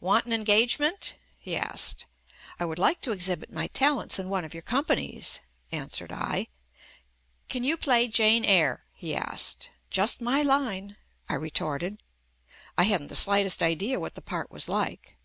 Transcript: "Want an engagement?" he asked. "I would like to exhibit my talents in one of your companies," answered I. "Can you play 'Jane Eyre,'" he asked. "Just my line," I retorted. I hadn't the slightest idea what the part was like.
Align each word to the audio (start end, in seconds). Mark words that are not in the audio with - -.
"Want 0.00 0.24
an 0.24 0.32
engagement?" 0.32 1.12
he 1.38 1.54
asked. 1.58 2.06
"I 2.58 2.64
would 2.64 2.78
like 2.78 3.00
to 3.00 3.12
exhibit 3.12 3.52
my 3.52 3.66
talents 3.66 4.18
in 4.18 4.30
one 4.30 4.42
of 4.42 4.54
your 4.54 4.62
companies," 4.62 5.40
answered 5.70 6.10
I. 6.10 6.46
"Can 7.50 7.64
you 7.64 7.76
play 7.76 8.08
'Jane 8.08 8.46
Eyre,'" 8.46 8.86
he 9.02 9.14
asked. 9.14 9.68
"Just 9.90 10.22
my 10.22 10.40
line," 10.40 10.96
I 11.28 11.34
retorted. 11.34 12.02
I 12.78 12.84
hadn't 12.84 13.08
the 13.08 13.14
slightest 13.14 13.62
idea 13.62 14.00
what 14.00 14.14
the 14.14 14.22
part 14.22 14.50
was 14.50 14.70
like. 14.70 15.18